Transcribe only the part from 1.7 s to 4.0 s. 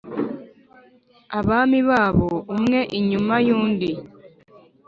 babo, umwe inyuma y’undi.